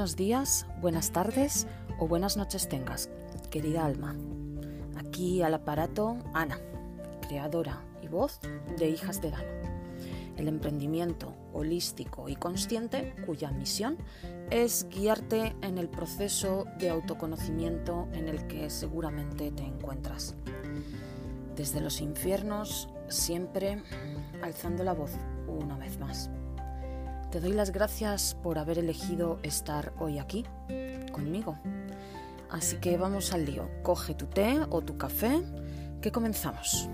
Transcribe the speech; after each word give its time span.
Buenos 0.00 0.16
días, 0.16 0.66
buenas 0.80 1.10
tardes 1.10 1.66
o 1.98 2.08
buenas 2.08 2.38
noches 2.38 2.70
tengas, 2.70 3.10
querida 3.50 3.84
alma. 3.84 4.16
Aquí 4.96 5.42
al 5.42 5.52
aparato 5.52 6.16
Ana, 6.32 6.58
creadora 7.28 7.84
y 8.00 8.08
voz 8.08 8.40
de 8.78 8.88
Hijas 8.88 9.20
de 9.20 9.30
Dano. 9.30 9.44
El 10.38 10.48
emprendimiento 10.48 11.34
holístico 11.52 12.30
y 12.30 12.36
consciente 12.36 13.14
cuya 13.26 13.50
misión 13.50 13.98
es 14.48 14.86
guiarte 14.88 15.54
en 15.60 15.76
el 15.76 15.90
proceso 15.90 16.64
de 16.78 16.88
autoconocimiento 16.88 18.08
en 18.14 18.28
el 18.28 18.46
que 18.46 18.70
seguramente 18.70 19.52
te 19.52 19.64
encuentras. 19.64 20.34
Desde 21.56 21.82
los 21.82 22.00
infiernos, 22.00 22.88
siempre 23.08 23.82
alzando 24.42 24.82
la 24.82 24.94
voz 24.94 25.10
una 25.46 25.76
vez 25.76 25.98
más. 25.98 26.30
Te 27.30 27.38
doy 27.38 27.52
las 27.52 27.70
gracias 27.70 28.36
por 28.42 28.58
haber 28.58 28.80
elegido 28.80 29.38
estar 29.44 29.92
hoy 30.00 30.18
aquí 30.18 30.44
conmigo. 31.12 31.56
Así 32.50 32.78
que 32.78 32.96
vamos 32.96 33.32
al 33.32 33.44
lío. 33.44 33.70
Coge 33.84 34.14
tu 34.16 34.26
té 34.26 34.58
o 34.68 34.82
tu 34.82 34.98
café, 34.98 35.40
que 36.00 36.10
comenzamos. 36.10 36.88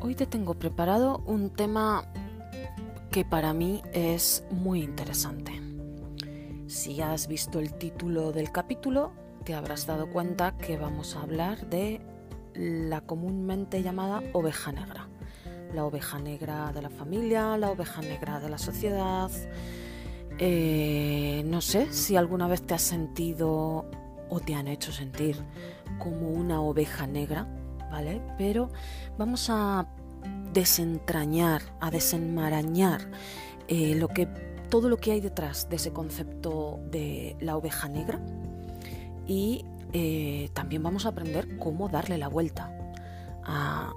Hoy 0.00 0.16
te 0.16 0.26
tengo 0.26 0.54
preparado 0.54 1.22
un 1.26 1.50
tema 1.50 2.04
que 3.16 3.24
para 3.24 3.54
mí 3.54 3.80
es 3.94 4.44
muy 4.50 4.82
interesante. 4.82 5.58
Si 6.66 7.00
has 7.00 7.28
visto 7.28 7.60
el 7.60 7.72
título 7.72 8.30
del 8.30 8.52
capítulo, 8.52 9.14
te 9.42 9.54
habrás 9.54 9.86
dado 9.86 10.10
cuenta 10.10 10.58
que 10.58 10.76
vamos 10.76 11.16
a 11.16 11.22
hablar 11.22 11.66
de 11.70 12.02
la 12.52 13.00
comúnmente 13.00 13.82
llamada 13.82 14.22
oveja 14.34 14.70
negra. 14.70 15.08
La 15.72 15.86
oveja 15.86 16.18
negra 16.18 16.72
de 16.74 16.82
la 16.82 16.90
familia, 16.90 17.56
la 17.56 17.70
oveja 17.70 18.02
negra 18.02 18.38
de 18.38 18.50
la 18.50 18.58
sociedad. 18.58 19.30
Eh, 20.38 21.42
no 21.46 21.62
sé 21.62 21.90
si 21.94 22.16
alguna 22.16 22.48
vez 22.48 22.66
te 22.66 22.74
has 22.74 22.82
sentido 22.82 23.86
o 24.28 24.40
te 24.40 24.54
han 24.54 24.68
hecho 24.68 24.92
sentir 24.92 25.42
como 25.98 26.28
una 26.28 26.60
oveja 26.60 27.06
negra, 27.06 27.48
¿vale? 27.90 28.20
Pero 28.36 28.68
vamos 29.16 29.48
a 29.48 29.86
desentrañar, 30.56 31.60
a 31.80 31.90
desenmarañar 31.90 33.10
eh, 33.68 33.94
lo 33.94 34.08
que, 34.08 34.26
todo 34.70 34.88
lo 34.88 34.96
que 34.96 35.12
hay 35.12 35.20
detrás 35.20 35.68
de 35.68 35.76
ese 35.76 35.92
concepto 35.92 36.80
de 36.90 37.36
la 37.40 37.58
oveja 37.58 37.88
negra 37.88 38.18
y 39.26 39.66
eh, 39.92 40.48
también 40.54 40.82
vamos 40.82 41.04
a 41.04 41.10
aprender 41.10 41.58
cómo 41.58 41.90
darle 41.90 42.16
la 42.16 42.28
vuelta 42.28 42.72
a, 43.44 43.92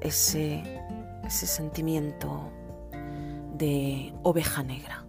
ese 0.00 0.64
sentimiento 1.28 2.50
de 3.56 4.12
oveja 4.24 4.64
negra. 4.64 5.04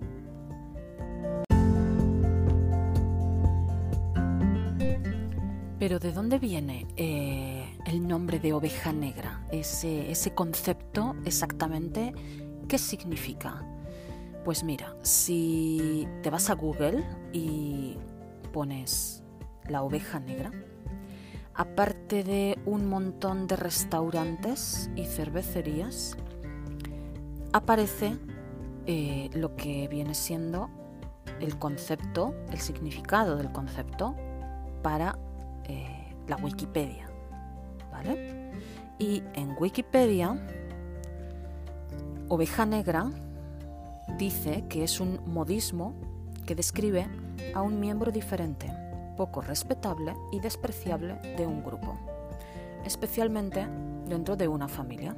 Pero 5.80 5.98
¿de 5.98 6.12
dónde 6.12 6.38
viene 6.38 6.86
eh, 6.96 7.31
el 7.86 8.08
nombre 8.08 8.40
de 8.40 8.54
oveja 8.54 8.94
negra? 8.94 9.46
Ese, 9.52 10.34
concepto 10.34 11.16
exactamente, 11.26 12.14
¿qué 12.68 12.78
significa? 12.78 13.66
Pues 14.44 14.64
mira, 14.64 14.96
si 15.04 16.08
te 16.24 16.30
vas 16.30 16.50
a 16.50 16.56
Google 16.56 17.04
y 17.32 17.98
pones 18.52 19.24
la 19.68 19.84
oveja 19.84 20.20
negra, 20.20 20.52
aparte 21.54 22.24
de 22.24 22.58
un 22.66 22.88
montón 22.88 23.48
de 23.48 23.56
restaurantes 23.56 24.90
y 24.96 25.06
cervecerías, 25.06 26.18
aparece 27.54 28.18
eh, 28.88 29.30
lo 29.34 29.56
que 29.56 29.88
viene 29.88 30.16
siendo 30.16 30.70
el 31.40 31.58
concepto, 31.58 32.34
el 32.52 32.60
significado 32.60 33.36
del 33.36 33.52
concepto 33.52 34.16
para 34.82 35.18
eh, 35.66 36.16
la 36.28 36.36
Wikipedia. 36.38 37.11
Y 39.00 39.24
en 39.34 39.56
Wikipedia, 39.60 40.38
oveja 42.30 42.66
negra 42.66 43.10
dice 44.18 44.66
que 44.70 44.84
es 44.84 45.00
un 45.00 45.20
modismo 45.26 45.96
que 46.46 46.56
describe 46.56 47.08
a 47.54 47.62
un 47.62 47.80
miembro 47.80 48.12
diferente, 48.12 48.72
poco 49.18 49.42
respetable 49.42 50.16
y 50.32 50.40
despreciable 50.40 51.16
de 51.38 51.46
un 51.46 51.64
grupo, 51.64 51.98
especialmente 52.86 53.68
dentro 54.08 54.36
de 54.36 54.48
una 54.48 54.68
familia. 54.68 55.16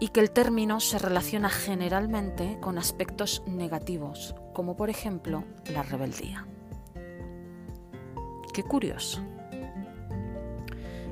Y 0.00 0.08
que 0.08 0.20
el 0.20 0.30
término 0.30 0.80
se 0.80 0.98
relaciona 0.98 1.50
generalmente 1.50 2.58
con 2.60 2.78
aspectos 2.78 3.42
negativos, 3.46 4.34
como 4.54 4.76
por 4.76 4.90
ejemplo 4.90 5.44
la 5.72 5.82
rebeldía. 5.82 6.46
Qué 8.52 8.62
curioso. 8.62 9.20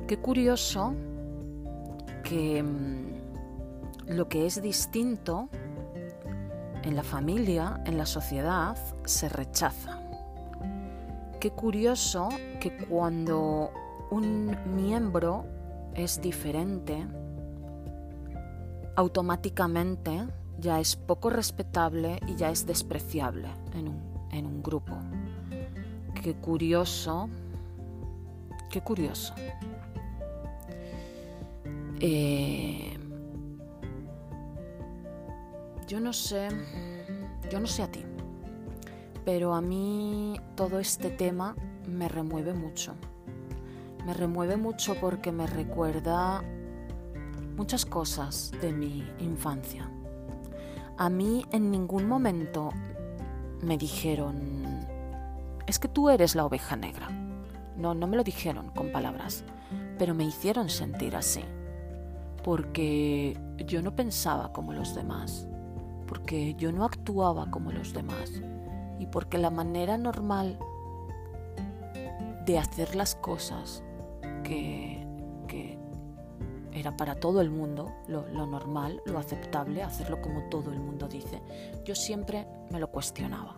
Qué 0.09 0.17
curioso 0.17 0.95
que 2.23 2.63
mm, 2.63 4.07
lo 4.07 4.27
que 4.27 4.47
es 4.47 4.59
distinto 4.59 5.49
en 6.81 6.95
la 6.95 7.03
familia, 7.03 7.79
en 7.85 7.95
la 7.95 8.07
sociedad, 8.07 8.75
se 9.05 9.29
rechaza. 9.29 9.99
Qué 11.39 11.51
curioso 11.51 12.29
que 12.59 12.75
cuando 12.75 13.69
un 14.09 14.57
miembro 14.75 15.45
es 15.93 16.19
diferente, 16.19 17.05
automáticamente 18.95 20.25
ya 20.57 20.79
es 20.79 20.95
poco 20.95 21.29
respetable 21.29 22.19
y 22.25 22.35
ya 22.35 22.49
es 22.49 22.65
despreciable 22.65 23.47
en 23.75 23.89
un, 23.89 24.01
en 24.31 24.47
un 24.47 24.63
grupo. 24.63 24.97
Qué 26.23 26.33
curioso, 26.33 27.29
qué 28.71 28.81
curioso. 28.81 29.35
Eh, 32.01 32.97
yo 35.87 35.99
no 35.99 36.13
sé, 36.13 36.47
yo 37.51 37.59
no 37.59 37.67
sé 37.67 37.83
a 37.83 37.91
ti, 37.91 38.05
pero 39.25 39.53
a 39.53 39.61
mí 39.61 40.39
todo 40.55 40.79
este 40.79 41.09
tema 41.09 41.55
me 41.87 42.07
remueve 42.07 42.53
mucho. 42.53 42.93
Me 44.05 44.13
remueve 44.13 44.55
mucho 44.55 44.95
porque 44.95 45.31
me 45.31 45.45
recuerda 45.45 46.41
muchas 47.57 47.85
cosas 47.85 48.51
de 48.61 48.71
mi 48.71 49.05
infancia. 49.19 49.91
A 50.97 51.09
mí 51.09 51.45
en 51.51 51.69
ningún 51.69 52.07
momento 52.07 52.69
me 53.61 53.77
dijeron, 53.77 54.87
es 55.67 55.79
que 55.79 55.89
tú 55.89 56.09
eres 56.09 56.35
la 56.35 56.45
oveja 56.45 56.75
negra. 56.75 57.09
No, 57.75 57.93
no 57.93 58.07
me 58.07 58.15
lo 58.15 58.23
dijeron 58.23 58.69
con 58.69 58.91
palabras, 58.91 59.43
pero 59.97 60.13
me 60.13 60.23
hicieron 60.23 60.69
sentir 60.69 61.15
así. 61.15 61.43
Porque 62.49 63.39
yo 63.67 63.83
no 63.83 63.95
pensaba 63.95 64.51
como 64.51 64.73
los 64.73 64.95
demás, 64.95 65.47
porque 66.07 66.55
yo 66.55 66.71
no 66.71 66.83
actuaba 66.83 67.51
como 67.51 67.71
los 67.71 67.93
demás 67.93 68.41
y 68.97 69.05
porque 69.05 69.37
la 69.37 69.51
manera 69.51 69.99
normal 69.99 70.57
de 72.47 72.57
hacer 72.57 72.95
las 72.95 73.13
cosas 73.13 73.83
que, 74.43 74.97
era 76.71 76.97
para 76.97 77.13
todo 77.19 77.39
el 77.39 77.51
mundo, 77.51 77.93
lo, 78.07 78.25
normal, 78.47 78.99
lo 79.05 79.19
aceptable, 79.19 79.83
hacerlo 79.83 80.19
como 80.19 80.49
todo 80.49 80.71
el 80.71 80.79
mundo 80.79 81.07
dice, 81.07 81.43
yo 81.85 81.93
siempre 81.93 82.47
me 82.71 82.79
lo 82.79 82.89
cuestionaba. 82.89 83.53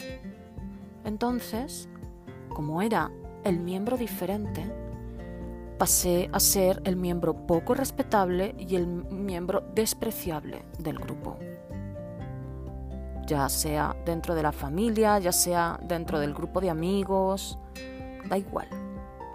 Entonces, 1.06 1.88
como 2.50 2.82
era 2.82 3.10
el 3.46 3.58
miembro 3.60 3.96
diferente, 3.96 4.66
pasé 5.82 6.30
a 6.32 6.40
ser 6.40 6.80
el 6.86 6.96
miembro 6.96 7.48
poco 7.48 7.74
respetable 7.74 8.54
y 8.56 8.76
el 8.76 8.86
miembro 8.86 9.64
despreciable 9.74 10.64
del 10.78 11.00
grupo. 11.00 11.40
Ya 13.26 13.50
sea 13.50 13.96
dentro 14.06 14.36
de 14.36 14.44
la 14.44 14.52
familia, 14.52 15.18
ya 15.18 15.32
sea 15.32 15.80
dentro 15.82 16.20
del 16.20 16.36
grupo 16.36 16.62
de 16.62 16.70
amigos, 16.70 17.58
da 18.30 18.38
igual, 18.38 18.68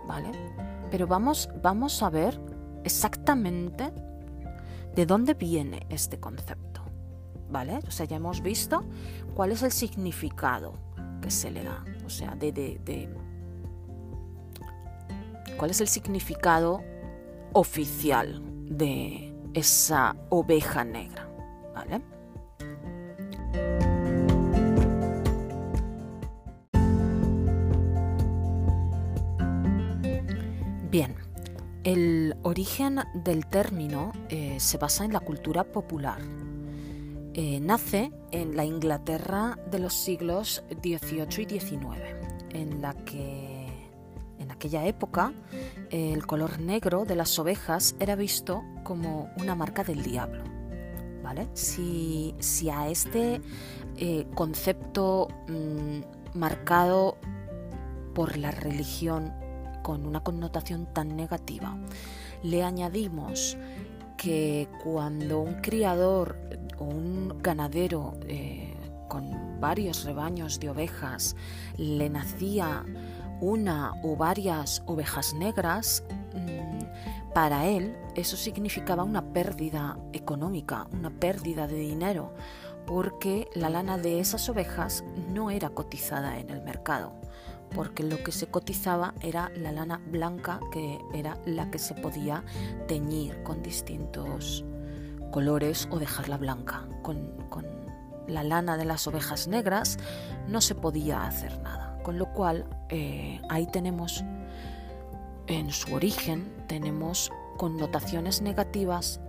¿vale? 0.07 0.31
Pero 0.89 1.09
vamos, 1.09 1.49
vamos 1.65 2.01
a 2.05 2.11
ver 2.11 2.41
exactamente 2.85 3.93
de 4.95 5.05
dónde 5.05 5.35
viene 5.35 5.85
este 5.89 6.21
concepto, 6.21 6.83
¿vale? 7.51 7.81
O 7.89 7.91
sea, 7.91 8.07
ya 8.07 8.19
hemos 8.19 8.41
visto 8.41 8.85
cuál 9.35 9.51
es 9.51 9.65
el 9.65 9.73
significado 9.73 10.75
que 11.21 11.33
se 11.33 11.51
le 11.51 11.65
da, 11.65 11.83
o 12.07 12.09
sea, 12.09 12.37
de, 12.37 12.53
de, 12.53 12.81
de 12.85 13.09
cuál 15.57 15.71
es 15.71 15.81
el 15.81 15.89
significado 15.89 16.83
oficial 17.53 18.43
de 18.69 19.35
esa 19.55 20.17
oveja 20.29 20.85
negra, 20.85 21.29
¿vale? 21.75 22.03
Bien, 30.91 31.15
el 31.85 32.37
origen 32.43 33.01
del 33.15 33.47
término 33.47 34.13
eh, 34.29 34.57
se 34.59 34.79
basa 34.79 35.05
en 35.05 35.13
la 35.13 35.21
cultura 35.21 35.65
popular. 35.65 36.21
Eh, 37.35 37.61
nace 37.61 38.13
en 38.31 38.57
la 38.57 38.65
Inglaterra 38.65 39.59
de 39.71 39.79
los 39.79 39.93
siglos 39.93 40.65
XVIII 40.83 41.43
y 41.43 41.61
XIX, 41.61 41.81
en 42.51 42.81
la 42.81 42.95
que 42.95 43.56
aquella 44.57 44.87
época 44.87 45.33
el 45.91 46.27
color 46.27 46.59
negro 46.59 47.05
de 47.05 47.15
las 47.15 47.39
ovejas 47.39 47.95
era 48.01 48.17
visto 48.17 48.65
como 48.83 49.31
una 49.39 49.55
marca 49.55 49.85
del 49.85 50.03
diablo. 50.03 50.43
¿vale? 51.23 51.49
Si, 51.55 52.35
a 52.73 52.89
este 52.89 53.41
eh, 53.97 54.27
concepto 54.35 55.29
mm, 55.49 56.39
marcado 56.39 57.17
por 58.15 58.37
la 58.37 58.51
religión 58.51 59.33
con 59.83 60.07
una 60.07 60.21
connotación 60.21 60.87
tan 60.93 61.17
negativa 61.17 61.77
le 62.43 62.63
añadimos 62.63 63.57
que 64.17 64.69
cuando 64.85 65.41
un 65.41 65.55
criador 65.55 66.39
o 66.79 66.85
un 66.85 67.43
ganadero 67.43 68.15
eh, 68.29 68.75
con 69.09 69.61
varios 69.61 70.05
rebaños 70.05 70.61
de 70.61 70.71
ovejas 70.71 71.35
le 71.77 72.09
nacía 72.09 72.85
una 73.41 73.95
o 74.03 74.17
varias 74.17 74.83
ovejas 74.87 75.35
negras, 75.35 76.03
mm, 76.35 77.33
para 77.35 77.67
él 77.67 77.97
eso 78.15 78.37
significaba 78.37 79.03
una 79.03 79.33
pérdida 79.33 79.99
económica, 80.13 80.87
una 80.93 81.11
pérdida 81.11 81.67
de 81.67 81.77
dinero, 81.77 82.33
porque 82.87 83.49
la 83.55 83.69
lana 83.69 83.99
de 83.99 84.21
esas 84.21 84.49
ovejas 84.49 85.05
no 85.33 85.51
era 85.51 85.71
cotizada 85.71 86.39
en 86.39 86.51
el 86.51 86.63
mercado, 86.63 87.13
porque 87.75 88.05
lo 88.05 88.23
que 88.23 88.33
se 88.33 88.47
cotizaba 88.47 89.13
era 89.21 89.51
la 89.57 89.73
lana 89.73 90.01
blanca, 90.11 90.61
que 90.73 90.99
era 91.13 91.37
la 91.45 91.71
que 91.71 91.79
se 91.79 91.95
podía 91.95 92.45
teñir 92.87 93.43
con 93.43 93.63
distintos 93.63 94.65
colores 95.31 95.89
o 95.91 95.99
dejarla 95.99 96.39
blanca. 96.39 96.87
Con, 97.03 97.35
la 98.29 98.43
lana 98.43 98.77
de 98.77 98.85
las 98.85 99.07
ovejas 99.07 99.47
negras 99.47 99.99
no 100.49 100.61
se 100.61 100.75
podía 100.75 101.25
hacer 101.25 101.61
nada. 101.61 101.96
Con 102.07 102.19
lo 102.19 102.33
cual 102.33 102.67
eh, 102.89 103.41
ahí 103.49 103.67
tenemos, 103.67 104.25
en 105.49 105.73
su 105.73 105.93
origen, 105.93 106.53
tenemos 106.69 107.33
connotaciones 107.57 108.43
negativas 108.43 109.21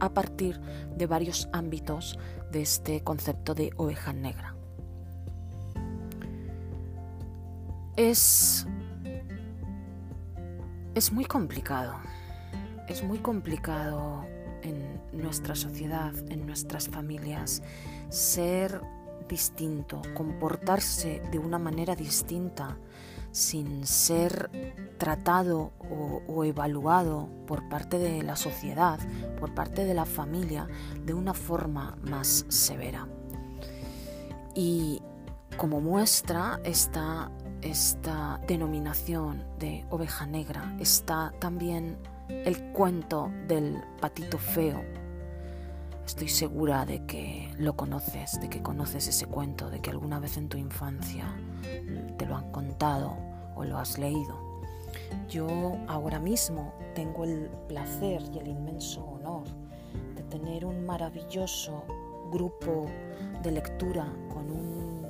a 0.00 0.10
partir 0.10 0.60
de 0.98 1.06
varios 1.06 1.48
ámbitos 1.54 2.18
de 2.52 2.60
este 2.60 3.02
concepto 3.02 3.54
de 3.54 3.70
oveja 3.78 4.12
negra. 4.12 4.54
Es, 7.96 8.66
es 10.94 11.10
muy 11.10 11.24
complicado, 11.24 11.94
es 12.86 13.02
muy 13.02 13.20
complicado 13.20 14.26
en 14.60 15.00
nuestra 15.10 15.54
sociedad, 15.54 16.12
en 16.28 16.44
nuestras 16.44 16.86
familias, 16.86 17.62
ser 18.10 18.82
distinto, 19.28 20.02
comportarse 20.14 21.22
de 21.30 21.38
una 21.38 21.58
manera 21.58 21.94
distinta, 21.94 22.76
sin 23.30 23.84
ser 23.86 24.48
tratado 24.96 25.72
o, 26.28 26.44
evaluado 26.44 27.28
por 27.46 27.68
parte 27.68 27.98
de 27.98 28.22
la 28.22 28.36
sociedad, 28.36 28.98
por 29.40 29.54
parte 29.54 29.84
de 29.84 29.94
la 29.94 30.04
familia, 30.04 30.68
de 31.04 31.14
una 31.14 31.34
forma 31.34 31.96
más 32.02 32.46
severa. 32.48 33.08
Y 34.54 35.02
como 35.56 35.80
muestra 35.80 36.60
esta, 36.64 37.30
esta 37.60 38.40
denominación 38.46 39.44
de 39.58 39.84
oveja 39.90 40.26
negra 40.26 40.76
está 40.78 41.32
también 41.40 41.98
el 42.28 42.72
cuento 42.72 43.30
del 43.48 43.82
patito 44.00 44.38
feo. 44.38 45.03
Estoy 46.06 46.28
segura 46.28 46.84
de 46.84 47.06
que 47.06 47.50
lo 47.58 47.76
conoces, 47.76 48.38
de 48.40 48.50
que 48.50 48.62
conoces 48.62 49.08
ese 49.08 49.26
cuento, 49.26 49.70
de 49.70 49.80
que 49.80 49.90
alguna 49.90 50.20
vez 50.20 50.36
en 50.36 50.48
tu 50.48 50.58
infancia 50.58 51.34
te 52.18 52.26
lo 52.26 52.36
han 52.36 52.52
contado 52.52 53.16
o 53.56 53.64
lo 53.64 53.78
has 53.78 53.98
leído. 53.98 54.60
Yo 55.28 55.48
ahora 55.88 56.20
mismo 56.20 56.74
tengo 56.94 57.24
el 57.24 57.48
placer 57.68 58.22
y 58.34 58.38
el 58.38 58.48
inmenso 58.48 59.02
honor 59.02 59.44
de 60.14 60.22
tener 60.24 60.66
un 60.66 60.84
maravilloso 60.84 61.84
grupo 62.30 62.86
de 63.42 63.52
lectura 63.52 64.12
con 64.32 64.50
un 64.50 65.06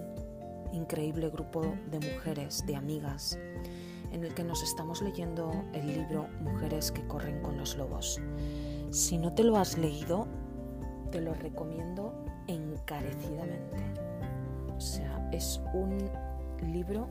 increíble 0.73 1.29
grupo 1.29 1.75
de 1.91 1.99
mujeres, 1.99 2.65
de 2.67 2.77
amigas, 2.77 3.37
en 4.13 4.23
el 4.25 4.33
que 4.33 4.45
nos 4.45 4.63
estamos 4.63 5.03
leyendo 5.03 5.51
el 5.73 5.87
libro 5.89 6.29
Mujeres 6.41 6.93
que 6.93 7.05
corren 7.07 7.43
con 7.43 7.59
los 7.59 7.77
lobos. 7.77 8.21
Si 8.91 9.19
no 9.19 9.33
te 9.35 9.43
lo 9.43 9.57
has 9.57 9.77
leído, 9.77 10.29
te 11.15 11.21
lo 11.21 11.33
recomiendo 11.33 12.13
encarecidamente. 12.49 13.77
O 14.77 14.81
sea, 14.81 15.29
es 15.31 15.61
un 15.73 15.97
libro 16.73 17.07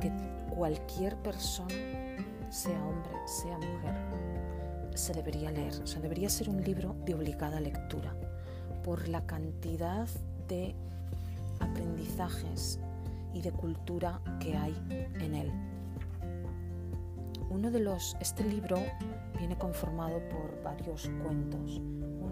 que 0.00 0.10
cualquier 0.52 1.14
persona, 1.18 1.68
sea 2.50 2.84
hombre, 2.84 3.12
sea 3.26 3.58
mujer, 3.58 3.94
se 4.96 5.12
debería 5.12 5.52
leer. 5.52 5.72
O 5.84 5.86
sea, 5.86 6.00
debería 6.00 6.28
ser 6.28 6.48
un 6.48 6.60
libro 6.64 6.96
de 7.04 7.14
obligada 7.14 7.60
lectura 7.60 8.12
por 8.82 9.06
la 9.06 9.24
cantidad 9.24 10.08
de 10.48 10.74
aprendizajes 11.60 12.80
y 13.32 13.40
de 13.40 13.52
cultura 13.52 14.20
que 14.40 14.56
hay 14.56 14.74
en 15.20 15.32
él. 15.32 15.52
Uno 17.50 17.70
de 17.70 17.78
los, 17.78 18.16
este 18.20 18.42
libro 18.42 18.78
viene 19.38 19.56
conformado 19.56 20.18
por 20.28 20.60
varios 20.64 21.08
cuentos. 21.22 21.80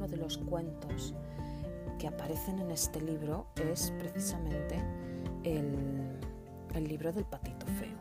De 0.09 0.17
los 0.17 0.39
cuentos 0.39 1.15
que 1.99 2.07
aparecen 2.07 2.59
en 2.59 2.71
este 2.71 3.01
libro 3.01 3.47
es 3.57 3.93
precisamente 3.99 4.77
el 5.45 6.19
el 6.75 6.89
libro 6.89 7.13
del 7.13 7.25
patito 7.25 7.67
feo, 7.67 7.97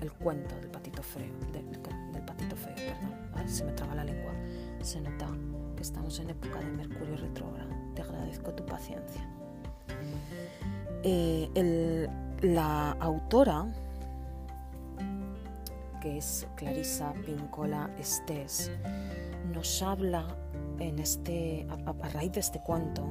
el, 0.00 0.12
cuento 0.12 0.54
del 0.56 0.70
patito 0.70 1.02
feo, 1.02 1.32
del, 1.52 1.64
patito 2.24 2.56
feo, 2.56 2.74
perdón, 2.74 3.48
se 3.48 3.64
me 3.64 3.72
traba 3.72 3.94
la 3.96 4.04
lengua, 4.04 4.32
se 4.80 5.00
nota 5.00 5.26
que 5.76 5.82
estamos 5.82 6.18
en 6.20 6.30
época 6.30 6.60
de 6.60 6.66
Mercurio 6.66 7.16
retrógrado, 7.16 7.70
te 7.94 8.02
agradezco 8.02 8.52
tu 8.52 8.64
paciencia. 8.64 9.28
Eh, 11.02 12.08
la 12.42 12.92
autora, 12.92 13.66
que 16.00 16.18
es 16.18 16.46
Clarisa 16.54 17.12
Pincola 17.26 17.90
Estés, 17.98 18.70
nos 19.52 19.82
habla 19.82 20.26
en 20.78 20.98
este, 20.98 21.66
a 21.68 22.08
raíz 22.08 22.32
de 22.32 22.40
este 22.40 22.60
cuento, 22.60 23.04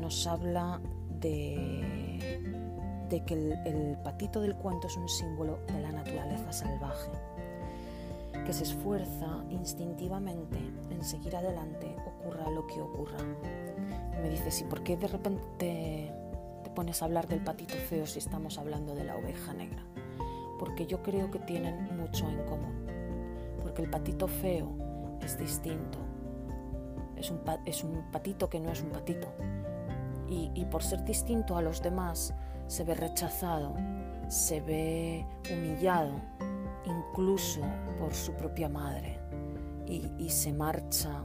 nos 0.00 0.26
habla 0.26 0.80
de 1.20 2.08
de 3.08 3.20
que 3.24 3.34
el, 3.34 3.96
patito 4.02 4.40
del 4.40 4.54
cuento 4.56 4.86
es 4.86 4.96
un 4.96 5.08
símbolo 5.08 5.60
de 5.66 5.80
la 5.80 5.92
naturaleza 5.92 6.52
salvaje, 6.52 7.10
que 8.44 8.52
se 8.52 8.64
esfuerza 8.64 9.44
instintivamente 9.50 10.58
en 10.90 11.02
seguir 11.02 11.36
adelante, 11.36 11.96
ocurra 12.06 12.50
lo 12.50 12.66
que 12.66 12.80
ocurra. 12.80 13.18
me 14.20 14.28
dices, 14.30 14.60
¿y 14.60 14.64
por 14.64 14.82
qué 14.82 14.96
de 14.96 15.08
repente 15.08 16.12
te 16.62 16.70
pones 16.70 17.00
a 17.02 17.06
hablar 17.06 17.28
del 17.28 17.42
patito 17.42 17.74
feo 17.74 18.06
si 18.06 18.18
estamos 18.18 18.58
hablando 18.58 18.94
de 18.94 19.04
la 19.04 19.16
oveja 19.16 19.54
negra? 19.54 19.82
Porque 20.58 20.86
yo 20.86 21.02
creo 21.02 21.30
que 21.30 21.38
tienen 21.38 21.96
mucho 21.96 22.28
en 22.28 22.44
común. 22.44 22.86
Porque 23.62 23.82
el 23.82 23.90
patito 23.90 24.26
feo 24.26 25.18
es 25.22 25.38
distinto. 25.38 25.98
Es 27.18 27.30
un, 27.30 27.40
es 27.64 27.84
un 27.84 28.10
patito 28.10 28.48
que 28.48 28.60
no 28.60 28.70
es 28.70 28.82
un 28.82 28.90
patito. 28.90 29.28
Y, 30.28 30.50
y 30.54 30.64
por 30.66 30.82
ser 30.82 31.04
distinto 31.04 31.56
a 31.56 31.62
los 31.62 31.82
demás, 31.82 32.34
se 32.66 32.84
ve 32.84 32.94
rechazado, 32.94 33.74
se 34.28 34.60
ve 34.60 35.26
humillado, 35.50 36.20
incluso 36.84 37.62
por 37.98 38.14
su 38.14 38.32
propia 38.34 38.68
madre, 38.68 39.18
y, 39.86 40.28
se 40.28 40.52
marcha 40.52 41.22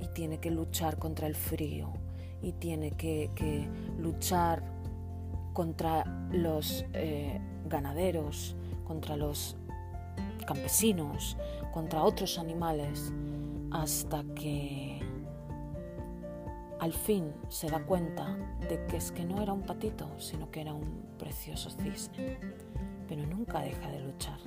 y 0.00 0.06
tiene 0.08 0.38
que 0.38 0.50
luchar 0.50 0.98
contra 0.98 1.26
el 1.26 1.34
frío 1.34 1.92
y 2.40 2.52
tiene 2.52 2.92
que, 2.92 3.68
luchar 3.98 4.62
contra 5.52 6.04
los 6.30 6.86
eh, 6.94 7.38
ganaderos, 7.66 8.56
contra 8.84 9.16
los 9.16 9.56
campesinos, 10.46 11.36
contra 11.72 12.02
otros 12.02 12.38
animales, 12.38 13.12
hasta 13.70 14.24
que 14.34 14.91
al 16.82 16.92
fin 16.92 17.32
se 17.48 17.70
da 17.70 17.78
cuenta 17.78 18.36
de 18.68 18.84
que 18.86 18.96
es 18.96 19.12
que 19.12 19.24
no 19.24 19.40
era 19.40 19.52
un 19.52 19.62
patito, 19.62 20.18
sino 20.18 20.50
que 20.50 20.62
era 20.62 20.74
un 20.74 21.04
precioso 21.16 21.70
cisne, 21.70 22.40
pero 23.08 23.24
nunca 23.24 23.60
deja 23.60 23.88
de 23.88 24.00
luchar. 24.00 24.38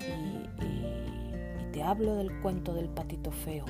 Y, 0.00 1.72
te 1.72 1.82
hablo 1.82 2.14
del 2.14 2.32
cuento 2.40 2.74
del 2.74 2.88
patito 2.88 3.32
feo, 3.32 3.64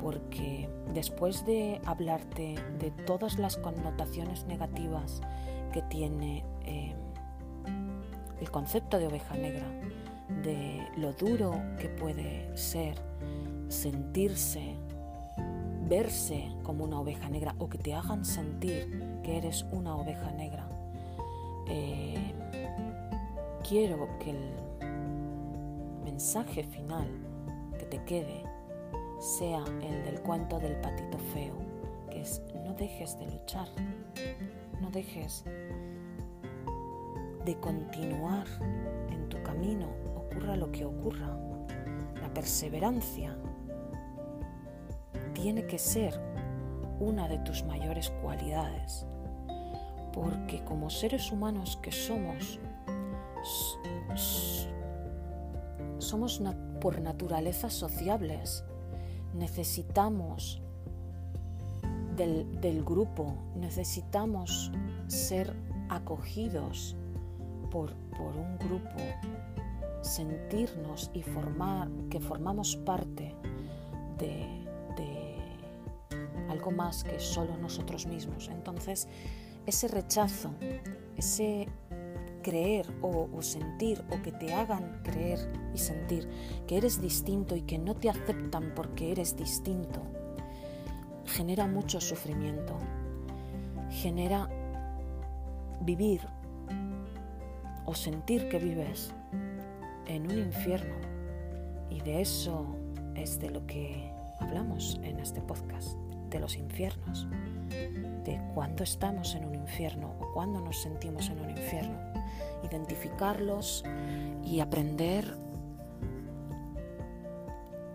porque 0.00 0.68
después 0.94 1.44
de 1.44 1.80
hablarte 1.86 2.54
de 2.78 2.92
todas 3.04 3.40
las 3.40 3.56
connotaciones 3.56 4.44
negativas 4.46 5.22
que 5.72 5.82
tiene 5.82 6.44
eh, 6.64 6.94
el 8.40 8.48
concepto 8.48 9.00
de 9.00 9.08
oveja 9.08 9.34
negra, 9.34 9.66
de 10.44 10.86
lo 10.96 11.14
duro 11.14 11.60
que 11.80 11.88
puede 11.88 12.56
ser 12.56 12.94
sentirse, 13.68 14.76
verse 15.92 16.50
como 16.62 16.84
una 16.84 17.00
oveja 17.00 17.28
negra 17.28 17.54
o 17.58 17.68
que 17.68 17.76
te 17.76 17.92
hagan 17.92 18.24
sentir 18.24 19.20
que 19.22 19.36
eres 19.36 19.66
una 19.72 19.94
oveja 19.94 20.32
negra. 20.32 20.66
Eh, 21.68 22.32
quiero 23.68 24.08
que 24.18 24.30
el 24.30 24.54
mensaje 26.02 26.64
final 26.64 27.06
que 27.78 27.84
te 27.84 28.02
quede 28.04 28.42
sea 29.20 29.62
el 29.82 30.02
del 30.06 30.22
cuento 30.22 30.58
del 30.58 30.80
patito 30.80 31.18
feo, 31.34 31.56
que 32.10 32.22
es 32.22 32.40
no 32.64 32.72
dejes 32.72 33.18
de 33.18 33.26
luchar, 33.26 33.68
no 34.80 34.90
dejes 34.90 35.44
de 37.44 37.54
continuar 37.60 38.46
en 39.10 39.28
tu 39.28 39.42
camino, 39.42 39.88
ocurra 40.16 40.56
lo 40.56 40.72
que 40.72 40.86
ocurra. 40.86 41.36
La 42.22 42.32
perseverancia 42.32 43.36
tiene 45.34 45.66
que 45.66 45.78
ser 45.78 46.18
una 47.00 47.28
de 47.28 47.38
tus 47.38 47.64
mayores 47.64 48.10
cualidades, 48.22 49.06
porque 50.12 50.62
como 50.64 50.90
seres 50.90 51.32
humanos 51.32 51.78
que 51.82 51.90
somos, 51.90 52.60
somos 55.98 56.42
por 56.80 57.00
naturaleza 57.00 57.70
sociables 57.70 58.64
necesitamos 59.34 60.60
del, 62.16 62.84
grupo, 62.84 63.34
necesitamos 63.56 64.70
ser 65.08 65.54
acogidos 65.88 66.96
por, 67.70 67.90
un 68.20 68.58
grupo, 68.58 69.00
sentirnos 70.02 71.10
y 71.14 71.22
formar 71.22 71.88
que 72.10 72.20
formamos 72.20 72.76
parte 72.76 73.34
de, 74.18 74.61
más 76.70 77.04
que 77.04 77.18
solo 77.18 77.56
nosotros 77.56 78.06
mismos. 78.06 78.48
Entonces, 78.48 79.08
ese 79.66 79.88
rechazo, 79.88 80.50
ese 81.16 81.68
creer 82.42 82.92
o, 83.00 83.40
sentir 83.40 84.02
o 84.10 84.20
que 84.22 84.32
te 84.32 84.52
hagan 84.52 85.00
creer 85.02 85.38
y 85.74 85.78
sentir 85.78 86.28
que 86.66 86.76
eres 86.76 87.00
distinto 87.00 87.56
y 87.56 87.62
que 87.62 87.78
no 87.78 87.94
te 87.94 88.10
aceptan 88.10 88.72
porque 88.74 89.12
eres 89.12 89.36
distinto, 89.36 90.02
genera 91.24 91.66
mucho 91.66 92.00
sufrimiento, 92.00 92.76
genera 93.90 94.48
vivir 95.80 96.20
o 97.86 97.94
sentir 97.94 98.48
que 98.48 98.58
vives 98.58 99.12
en 100.06 100.30
un 100.30 100.38
infierno. 100.38 100.94
Y 101.90 102.00
de 102.00 102.22
eso 102.22 102.66
es 103.14 103.38
de 103.38 103.50
lo 103.50 103.66
que 103.66 104.12
hablamos 104.40 104.98
en 105.02 105.20
este 105.20 105.40
podcast, 105.40 105.96
de 106.32 106.40
los 106.40 106.56
infiernos, 106.56 107.28
de 107.68 108.40
cuándo 108.54 108.82
estamos 108.82 109.34
en 109.34 109.44
un 109.44 109.54
infierno 109.54 110.16
o 110.20 110.32
cuándo 110.32 110.60
nos 110.60 110.82
sentimos 110.82 111.28
en 111.28 111.40
un 111.40 111.50
infierno 111.50 112.12
identificarlos 112.62 113.84
y 114.44 114.60
aprender 114.60 115.36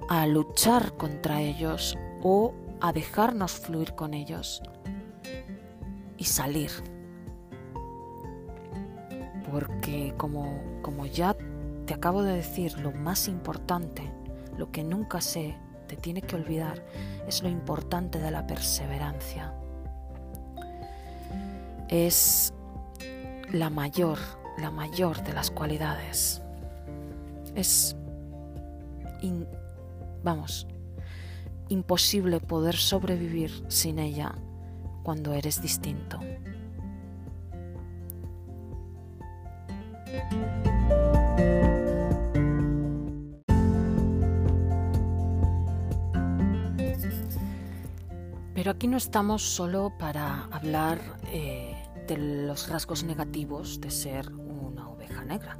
a 0.09 0.25
luchar 0.27 0.93
contra 0.93 1.41
ellos 1.41 1.97
o 2.21 2.53
a 2.79 2.93
dejarnos 2.93 3.53
fluir 3.53 3.93
con 3.95 4.13
ellos 4.13 4.61
y 6.17 6.23
salir. 6.25 6.71
Porque 9.51 10.13
como, 10.17 10.61
como 10.81 11.05
ya 11.05 11.35
te 11.85 11.93
acabo 11.93 12.23
de 12.23 12.35
decir, 12.35 12.77
lo 12.79 12.91
más 12.91 13.27
importante, 13.27 14.03
lo 14.57 14.71
que 14.71 14.83
nunca 14.83 15.21
se 15.21 15.57
te 15.87 15.95
tiene 15.95 16.21
que 16.21 16.35
olvidar, 16.35 16.83
es 17.27 17.41
lo 17.41 17.49
importante 17.49 18.19
de 18.19 18.31
la 18.31 18.45
perseverancia. 18.45 19.53
Es 21.89 22.53
la 23.51 23.69
mayor 23.69 24.19
la 24.57 24.71
mayor 24.71 25.23
de 25.23 25.33
las 25.33 25.51
cualidades. 25.51 26.41
Es, 27.55 27.95
vamos, 30.23 30.67
imposible 31.69 32.39
poder 32.39 32.75
sobrevivir 32.75 33.51
sin 33.67 33.99
ella 33.99 34.33
cuando 35.03 35.33
eres 35.33 35.61
distinto. 35.61 36.19
Pero 48.67 48.75
aquí 48.75 48.87
no 48.87 48.97
estamos 48.97 49.43
solo 49.43 49.93
para 49.97 50.43
hablar 50.51 50.99
eh, 51.31 51.73
de 52.05 52.17
los 52.17 52.67
rasgos 52.67 53.05
negativos 53.05 53.79
de 53.79 53.89
ser 53.89 54.29
negra. 55.25 55.57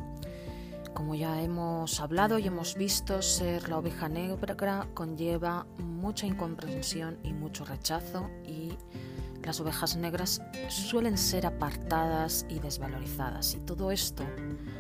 Como 0.94 1.16
ya 1.16 1.42
hemos 1.42 2.02
hablado 2.02 2.38
y 2.38 2.48
hemos 2.48 2.76
visto, 2.76 3.22
ser 3.22 3.70
la 3.70 3.78
oveja 3.78 4.10
negra 4.10 4.90
conlleva 4.94 5.66
mucha 5.78 6.28
incomprensión 6.28 7.18
y 7.24 7.32
mucho 7.32 7.64
rechazo 7.64 8.30
y 8.46 8.74
las 9.42 9.62
ovejas 9.62 9.96
negras 9.96 10.42
suelen 10.68 11.18
ser 11.18 11.46
apartadas 11.46 12.46
y 12.50 12.60
desvalorizadas 12.60 13.56
y 13.56 13.62
todo 13.62 13.90
esto 13.90 14.26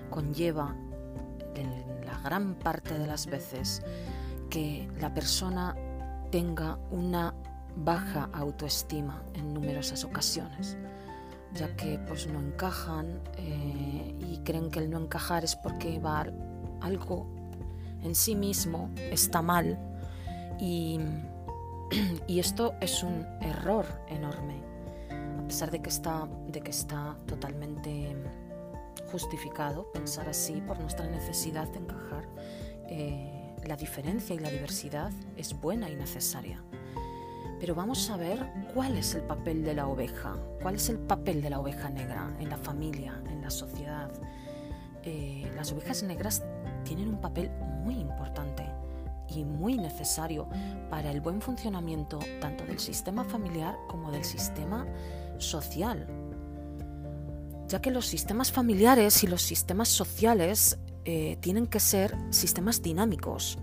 conlleva 0.10 0.76
en 1.56 2.06
la 2.06 2.20
gran 2.26 2.56
parte 2.56 3.00
de 3.00 3.08
las 3.08 3.26
veces 3.28 3.82
que 4.50 4.86
la 5.00 5.14
persona 5.14 5.78
tenga 6.30 6.78
una 6.92 7.34
baja 7.78 8.30
autoestima 8.34 9.24
en 9.34 9.54
numerosas 9.54 10.04
ocasiones 10.04 10.78
ya 11.54 11.76
que 11.76 12.00
pues 12.08 12.28
no 12.28 12.40
encajan 12.40 13.20
eh, 13.38 14.16
y 14.20 14.40
creen 14.44 14.70
que 14.70 14.80
el 14.80 14.90
no 14.90 15.00
encajar 15.00 15.44
es 15.44 15.56
porque 15.56 16.00
va 16.00 16.26
algo 16.82 17.28
en 18.04 18.16
sí 18.16 18.36
mismo 18.36 18.90
está 18.96 19.42
mal. 19.42 19.78
Y, 20.60 21.00
y 22.28 22.40
esto 22.40 22.76
es 22.82 23.04
un 23.04 23.26
error 23.42 23.86
enorme 24.08 24.62
a 25.40 25.48
pesar 25.48 25.72
de 25.72 25.82
que 25.82 25.90
está 25.90 26.28
de 26.48 26.60
que 26.60 26.72
está 26.72 27.16
totalmente 27.26 28.16
justificado 29.12 29.90
pensar 29.94 30.28
así 30.28 30.62
por 30.68 30.80
nuestra 30.80 31.08
necesidad 31.08 31.68
de 31.70 31.80
encajar 31.80 32.28
eh, 32.90 33.56
la 33.66 33.78
diferencia 33.78 34.36
y 34.36 34.40
la 34.40 34.50
diversidad 34.50 35.12
es 35.38 35.58
buena 35.60 35.90
y 35.90 35.96
necesaria 35.96 36.62
pero 37.60 37.76
vamos 37.76 38.10
a 38.10 38.18
ver 38.18 38.46
cuál 38.74 38.98
es 38.98 39.16
el 39.16 39.24
papel 39.24 39.64
de 39.64 39.74
la 39.74 39.88
oveja, 39.88 40.36
cuál 40.62 40.76
es 40.76 40.90
el 40.90 40.98
papel 40.98 41.42
de 41.42 41.50
la 41.50 41.60
oveja 41.60 41.90
negra 41.90 42.36
en 42.40 42.50
la 42.50 42.58
familia, 42.58 43.22
en 43.30 43.42
la 43.42 43.50
sociedad. 43.50 44.12
Eh, 45.04 45.52
las 45.56 45.72
ovejas 45.72 46.04
negras 46.04 46.44
tienen 46.84 47.10
un 47.10 47.22
papel 47.22 47.50
muy 47.84 47.96
importante 47.96 48.64
y 49.30 49.44
muy 49.44 49.78
necesario 49.78 50.48
para 50.90 51.12
el 51.12 51.22
buen 51.22 51.42
funcionamiento 51.42 52.20
tanto 52.40 52.66
del 52.66 52.80
sistema 52.80 53.24
familiar 53.24 53.78
como 53.88 54.12
del 54.12 54.24
sistema 54.24 54.86
social, 55.38 56.08
ya 57.68 57.82
que 57.82 57.92
los 57.92 58.06
sistemas 58.06 58.52
familiares 58.52 59.24
y 59.24 59.28
los 59.28 59.42
sistemas 59.42 59.90
sociales 59.90 60.78
eh, 61.06 61.38
tienen 61.42 61.68
que 61.68 61.80
ser 61.80 62.16
sistemas 62.30 62.82
dinámicos 62.82 63.58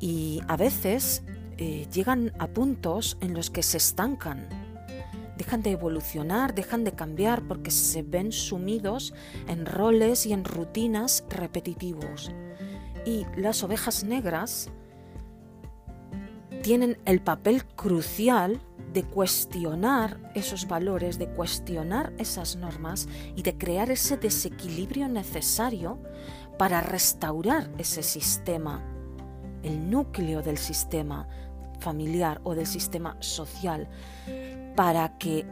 y 0.00 0.40
a 0.48 0.56
veces 0.56 1.22
eh, 1.58 1.86
llegan 1.92 2.32
a 2.38 2.46
puntos 2.46 3.18
en 3.20 3.34
los 3.34 3.50
que 3.50 3.62
se 3.62 3.76
estancan, 3.76 4.48
dejan 5.36 5.62
de 5.62 5.70
evolucionar, 5.70 6.54
dejan 6.54 6.84
de 6.84 6.92
cambiar 6.92 7.42
porque 7.42 7.70
se 7.70 8.02
ven 8.02 8.32
sumidos 8.32 9.14
en 9.46 9.66
roles 9.66 10.26
y 10.26 10.32
en 10.32 10.44
rutinas 10.44 11.24
repetitivos. 11.28 12.32
Y 13.04 13.26
las 13.36 13.62
ovejas 13.62 14.04
negras 14.04 14.70
tienen 16.62 16.98
el 17.04 17.20
papel 17.20 17.64
crucial 17.64 18.60
de 18.92 19.04
cuestionar 19.04 20.18
esos 20.34 20.66
valores, 20.66 21.18
de 21.18 21.28
cuestionar 21.28 22.12
esas 22.18 22.56
normas 22.56 23.08
y 23.36 23.42
de 23.42 23.56
crear 23.56 23.90
ese 23.90 24.16
desequilibrio 24.16 25.08
necesario 25.08 25.98
para 26.58 26.80
restaurar 26.80 27.70
ese 27.78 28.02
sistema, 28.02 28.82
el 29.62 29.90
núcleo 29.90 30.42
del 30.42 30.58
sistema, 30.58 31.28
familiar 31.80 32.40
o 32.44 32.54
del 32.54 32.66
sistema 32.66 33.16
social 33.20 33.88
para 34.76 35.16
que 35.18 35.46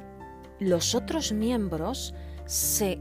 los 0.58 0.94
otros 0.94 1.32
miembros 1.32 2.14
se 2.46 3.00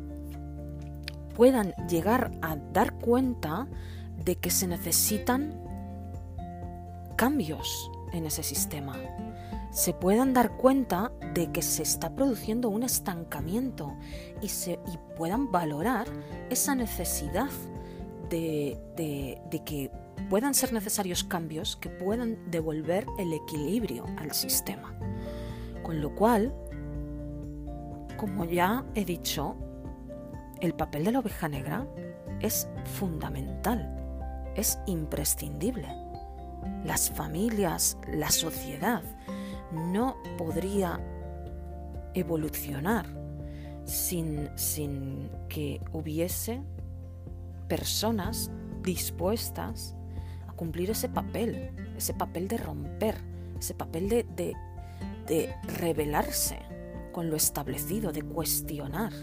puedan 1.35 1.73
llegar 1.87 2.31
a 2.41 2.55
dar 2.55 2.93
cuenta 2.93 3.67
de 4.23 4.37
que 4.37 4.49
se 4.49 4.67
necesitan 4.67 5.61
cambios 7.15 7.89
en 8.13 8.25
ese 8.25 8.43
sistema. 8.43 8.95
se 9.71 9.91
puedan 9.93 10.33
dar 10.33 10.55
cuenta 10.55 11.11
de 11.33 11.51
que 11.51 11.61
se 11.61 11.83
está 11.83 12.15
produciendo 12.15 12.69
un 12.69 12.83
estancamiento 12.83 13.93
y, 14.41 14.47
se, 14.47 14.79
y 14.87 14.97
puedan 15.17 15.51
valorar 15.51 16.07
esa 16.49 16.75
necesidad 16.75 17.49
de, 18.29 18.79
de 18.95 19.63
que 19.65 19.91
puedan 20.29 20.53
ser 20.53 20.73
necesarios 20.73 21.23
cambios 21.23 21.75
que 21.75 21.89
puedan 21.89 22.49
devolver 22.49 23.05
el 23.17 23.33
equilibrio 23.33 24.05
al 24.17 24.31
sistema. 24.31 24.93
Con 25.83 26.01
lo 26.01 26.15
cual, 26.15 26.53
como 28.17 28.45
ya 28.45 28.85
he 28.95 29.05
dicho, 29.05 29.55
el 30.61 30.73
papel 30.73 31.05
de 31.05 31.11
la 31.11 31.19
oveja 31.19 31.47
negra 31.47 31.87
es 32.39 32.67
fundamental, 32.97 34.51
es 34.55 34.79
imprescindible. 34.87 35.87
Las 36.83 37.11
familias, 37.11 37.97
la 38.11 38.31
sociedad, 38.31 39.03
no 39.71 40.17
podría 40.37 40.99
evolucionar 42.13 43.05
sin, 43.83 44.49
sin 44.55 45.29
que 45.49 45.81
hubiese 45.91 46.63
personas 47.67 48.51
dispuestas 48.81 49.95
cumplir 50.55 50.89
ese 50.91 51.09
papel, 51.09 51.71
ese 51.97 52.13
papel 52.13 52.47
de 52.47 52.57
romper, 52.57 53.15
ese 53.59 53.73
papel 53.73 54.09
de, 54.09 54.25
de, 55.27 55.55
rebelarse 55.79 56.59
con 57.11 57.29
lo 57.29 57.35
establecido, 57.35 58.11
de 58.11 58.23
cuestionar. 58.23 59.13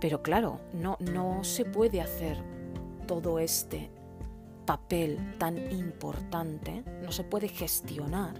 Pero 0.00 0.22
claro, 0.22 0.60
no, 0.72 0.96
no 1.00 1.44
se 1.44 1.64
puede 1.64 2.00
hacer 2.00 2.38
todo 3.06 3.38
este 3.38 3.90
papel 4.66 5.18
tan 5.38 5.58
importante, 5.72 6.84
no 7.02 7.12
se 7.12 7.24
puede 7.24 7.48
gestionar 7.48 8.34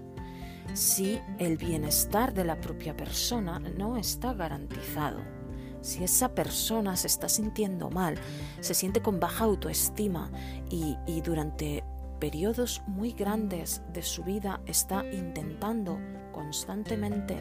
si 0.73 1.19
el 1.37 1.57
bienestar 1.57 2.33
de 2.33 2.45
la 2.45 2.59
propia 2.59 2.95
persona 2.95 3.59
no 3.59 3.97
está 3.97 4.33
garantizado. 4.33 5.40
Si 5.81 6.03
esa 6.03 6.29
persona 6.29 6.95
se 6.95 7.07
está 7.07 7.27
sintiendo 7.27 7.89
mal, 7.89 8.15
se 8.59 8.73
siente 8.73 9.01
con 9.01 9.19
baja 9.19 9.45
autoestima 9.45 10.31
y, 10.69 10.95
durante 11.21 11.83
periodos 12.19 12.81
muy 12.87 13.13
grandes 13.13 13.81
de 13.93 14.03
su 14.03 14.23
vida 14.23 14.61
está 14.67 15.03
intentando 15.11 15.97
constantemente 16.31 17.35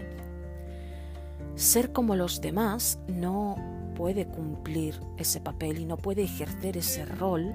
ser 1.54 1.92
como 1.92 2.16
los 2.16 2.40
demás, 2.40 2.99
no 3.09 3.56
puede 3.94 4.26
cumplir 4.26 4.99
ese 5.18 5.40
papel 5.40 5.78
y 5.78 5.85
no 5.85 5.99
puede 5.99 6.23
ejercer 6.23 6.78
ese 6.78 7.04
rol 7.04 7.54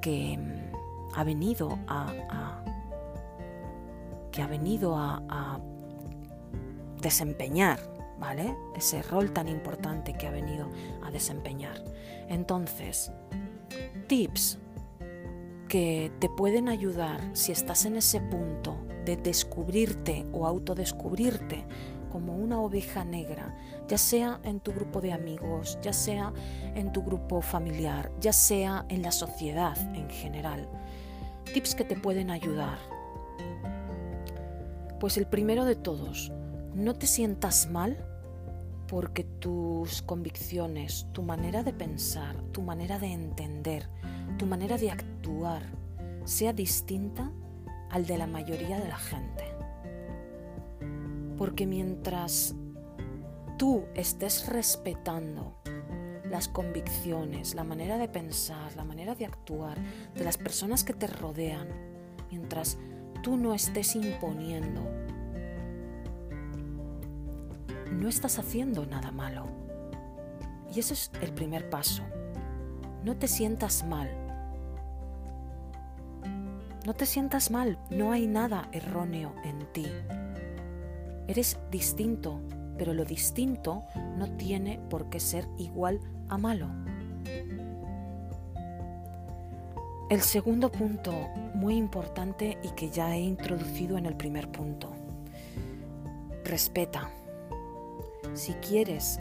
que 0.00 0.38
mm, 0.38 1.14
ha 1.14 1.24
venido 1.24 1.78
a, 1.88 2.62
que 4.32 4.40
ha 4.40 4.46
venido 4.46 4.96
a, 4.96 5.60
desempeñar, 7.02 7.78
¿vale? 8.18 8.56
Ese 8.74 9.02
rol 9.02 9.32
tan 9.32 9.48
importante 9.48 10.14
que 10.14 10.26
ha 10.26 10.30
venido 10.30 10.70
a 11.04 11.10
desempeñar. 11.10 11.82
Entonces, 12.28 13.12
tips 14.06 14.58
que 15.68 16.12
te 16.20 16.28
pueden 16.28 16.68
ayudar 16.68 17.20
si 17.32 17.52
estás 17.52 17.84
en 17.86 17.96
ese 17.96 18.20
punto 18.20 18.76
de 19.04 19.16
descubrirte 19.16 20.26
o 20.32 20.46
autodescubrirte 20.46 21.64
como 22.10 22.34
una 22.34 22.60
oveja 22.60 23.04
negra, 23.04 23.54
ya 23.88 23.98
sea 23.98 24.40
en 24.42 24.60
tu 24.60 24.72
grupo 24.72 25.00
de 25.00 25.12
amigos, 25.12 25.78
ya 25.82 25.92
sea 25.92 26.32
en 26.74 26.92
tu 26.92 27.02
grupo 27.02 27.42
familiar, 27.42 28.10
ya 28.20 28.32
sea 28.32 28.86
en 28.88 29.02
la 29.02 29.12
sociedad 29.12 29.76
en 29.94 30.08
general. 30.08 30.68
Tips 31.52 31.74
que 31.74 31.84
te 31.84 31.96
pueden 31.96 32.30
ayudar. 32.30 32.78
Pues 34.98 35.18
el 35.18 35.26
primero 35.26 35.64
de 35.64 35.76
todos, 35.76 36.32
no 36.76 36.94
te 36.94 37.06
sientas 37.06 37.70
mal 37.70 37.96
porque 38.86 39.24
tus 39.24 40.02
convicciones, 40.02 41.06
tu 41.12 41.22
manera 41.22 41.62
de 41.62 41.72
pensar, 41.72 42.36
tu 42.52 42.60
manera 42.60 42.98
de 42.98 43.12
entender, 43.12 43.88
tu 44.36 44.44
manera 44.44 44.76
de 44.76 44.90
actuar 44.90 45.62
sea 46.24 46.52
distinta 46.52 47.32
al 47.90 48.04
de 48.04 48.18
la 48.18 48.26
mayoría 48.26 48.78
de 48.78 48.88
la 48.88 48.98
gente. 48.98 49.44
Porque 51.38 51.66
mientras 51.66 52.54
tú 53.56 53.84
estés 53.94 54.46
respetando 54.46 55.56
las 56.30 56.46
convicciones, 56.46 57.54
la 57.54 57.64
manera 57.64 57.96
de 57.96 58.08
pensar, 58.08 58.76
la 58.76 58.84
manera 58.84 59.14
de 59.14 59.24
actuar 59.24 59.78
de 60.14 60.24
las 60.24 60.36
personas 60.36 60.84
que 60.84 60.92
te 60.92 61.06
rodean, 61.06 61.68
mientras 62.30 62.76
tú 63.22 63.38
no 63.38 63.54
estés 63.54 63.96
imponiendo, 63.96 64.82
no 67.92 68.08
estás 68.08 68.38
haciendo 68.38 68.86
nada 68.86 69.10
malo. 69.10 69.46
Y 70.74 70.80
ese 70.80 70.94
es 70.94 71.10
el 71.22 71.32
primer 71.32 71.70
paso. 71.70 72.02
No 73.04 73.16
te 73.16 73.28
sientas 73.28 73.84
mal. 73.84 74.10
No 76.84 76.94
te 76.94 77.06
sientas 77.06 77.50
mal, 77.50 77.78
no 77.90 78.12
hay 78.12 78.26
nada 78.26 78.68
erróneo 78.72 79.34
en 79.44 79.66
ti. 79.72 79.86
Eres 81.26 81.58
distinto, 81.70 82.40
pero 82.78 82.94
lo 82.94 83.04
distinto 83.04 83.82
no 84.16 84.30
tiene 84.36 84.78
por 84.88 85.08
qué 85.10 85.18
ser 85.18 85.48
igual 85.58 86.00
a 86.28 86.38
malo. 86.38 86.68
El 90.08 90.20
segundo 90.20 90.70
punto, 90.70 91.12
muy 91.54 91.76
importante 91.76 92.58
y 92.62 92.70
que 92.70 92.90
ya 92.90 93.16
he 93.16 93.20
introducido 93.20 93.98
en 93.98 94.06
el 94.06 94.16
primer 94.16 94.52
punto. 94.52 94.92
Respeta. 96.44 97.10
Si 98.36 98.52
quieres 98.56 99.18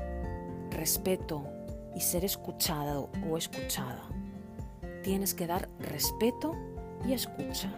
respeto 0.71 1.45
y 1.95 2.01
ser 2.01 2.25
escuchado 2.25 3.09
o 3.31 3.37
escuchada, 3.37 4.03
tienes 5.03 5.33
que 5.33 5.47
dar 5.47 5.69
respeto 5.79 6.53
y 7.07 7.13
escucha. 7.13 7.71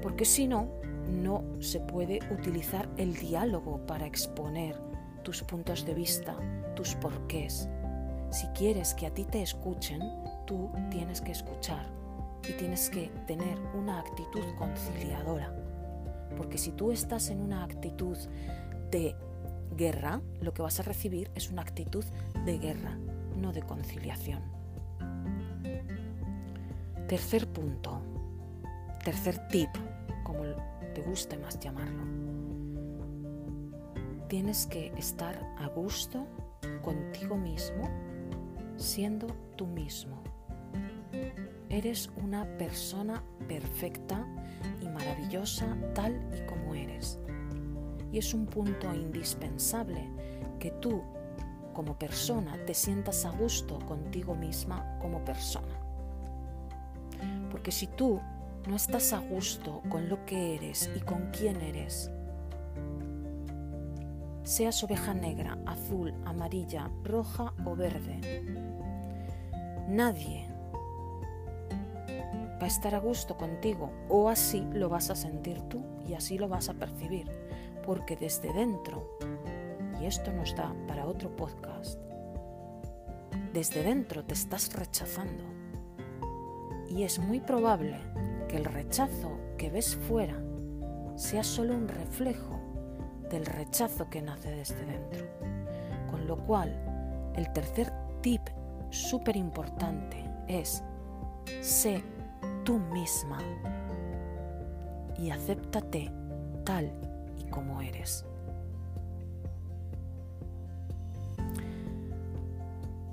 Porque 0.00 0.24
si 0.24 0.46
no, 0.46 0.68
no 1.08 1.42
se 1.58 1.80
puede 1.80 2.20
utilizar 2.30 2.88
el 2.96 3.16
diálogo 3.16 3.84
para 3.86 4.06
exponer 4.06 4.80
tus 5.24 5.42
puntos 5.42 5.84
de 5.84 5.94
vista, 5.94 6.36
tus 6.76 6.94
porqués. 6.94 7.68
Si 8.30 8.46
quieres 8.48 8.94
que 8.94 9.06
a 9.06 9.10
ti 9.12 9.24
te 9.24 9.42
escuchen, 9.42 10.00
tú 10.46 10.70
tienes 10.92 11.20
que 11.20 11.32
escuchar 11.32 11.86
y 12.48 12.52
tienes 12.52 12.88
que 12.88 13.10
tener 13.26 13.58
una 13.74 13.98
actitud 13.98 14.44
conciliadora. 14.56 15.52
Porque 16.36 16.56
si 16.56 16.70
tú 16.70 16.92
estás 16.92 17.30
en 17.30 17.40
una 17.40 17.64
actitud 17.64 18.16
de 18.92 19.16
guerra, 19.76 20.20
lo 20.40 20.52
que 20.52 20.62
vas 20.62 20.80
a 20.80 20.82
recibir 20.82 21.30
es 21.34 21.50
una 21.50 21.62
actitud 21.62 22.04
de 22.44 22.58
guerra, 22.58 22.96
no 23.36 23.52
de 23.52 23.62
conciliación. 23.62 24.42
Tercer 27.08 27.48
punto, 27.48 28.02
tercer 29.04 29.48
tip, 29.48 29.70
como 30.22 30.42
te 30.94 31.02
guste 31.02 31.36
más 31.36 31.58
llamarlo. 31.58 32.04
Tienes 34.28 34.66
que 34.66 34.92
estar 34.96 35.36
a 35.58 35.66
gusto 35.68 36.26
contigo 36.82 37.36
mismo 37.36 37.90
siendo 38.76 39.26
tú 39.56 39.66
mismo. 39.66 40.22
Eres 41.68 42.10
una 42.22 42.44
persona 42.56 43.22
perfecta 43.48 44.26
y 44.80 44.88
maravillosa 44.88 45.76
tal 45.94 46.14
y 46.36 46.46
como. 46.46 46.59
Y 48.12 48.18
es 48.18 48.34
un 48.34 48.46
punto 48.46 48.92
indispensable 48.94 50.08
que 50.58 50.70
tú 50.72 51.02
como 51.72 51.98
persona 51.98 52.58
te 52.66 52.74
sientas 52.74 53.24
a 53.24 53.30
gusto 53.30 53.78
contigo 53.86 54.34
misma 54.34 54.98
como 55.00 55.24
persona. 55.24 55.80
Porque 57.50 57.72
si 57.72 57.86
tú 57.86 58.20
no 58.68 58.76
estás 58.76 59.12
a 59.12 59.18
gusto 59.18 59.82
con 59.88 60.08
lo 60.08 60.24
que 60.26 60.56
eres 60.56 60.90
y 60.94 61.00
con 61.00 61.30
quién 61.30 61.60
eres, 61.60 62.10
seas 64.42 64.82
oveja 64.82 65.14
negra, 65.14 65.58
azul, 65.66 66.12
amarilla, 66.24 66.90
roja 67.04 67.54
o 67.64 67.76
verde, 67.76 68.42
nadie 69.88 70.46
va 72.60 72.64
a 72.64 72.66
estar 72.66 72.94
a 72.94 72.98
gusto 72.98 73.36
contigo 73.36 73.90
o 74.08 74.28
así 74.28 74.66
lo 74.72 74.88
vas 74.88 75.10
a 75.10 75.16
sentir 75.16 75.60
tú 75.62 75.82
y 76.06 76.14
así 76.14 76.36
lo 76.36 76.48
vas 76.48 76.68
a 76.68 76.74
percibir, 76.74 77.30
porque 77.84 78.16
desde 78.16 78.52
dentro, 78.52 79.18
y 80.00 80.06
esto 80.06 80.32
nos 80.32 80.54
da 80.54 80.74
para 80.86 81.06
otro 81.06 81.34
podcast, 81.34 81.98
desde 83.52 83.82
dentro 83.82 84.24
te 84.24 84.34
estás 84.34 84.72
rechazando 84.74 85.44
y 86.88 87.04
es 87.04 87.18
muy 87.18 87.40
probable 87.40 87.98
que 88.48 88.56
el 88.56 88.64
rechazo 88.64 89.38
que 89.56 89.70
ves 89.70 89.96
fuera 89.96 90.36
sea 91.16 91.44
solo 91.44 91.74
un 91.74 91.88
reflejo 91.88 92.58
del 93.30 93.46
rechazo 93.46 94.10
que 94.10 94.22
nace 94.22 94.50
desde 94.50 94.84
dentro. 94.84 95.26
Con 96.10 96.26
lo 96.26 96.36
cual, 96.36 97.32
el 97.36 97.52
tercer 97.52 97.92
tip 98.22 98.40
súper 98.90 99.36
importante 99.36 100.24
es 100.48 100.82
sé 101.60 102.02
tú 102.64 102.78
misma 102.78 103.38
y 105.16 105.30
acéptate 105.30 106.10
tal 106.64 106.92
y 107.02 107.09
como 107.50 107.82
eres. 107.82 108.24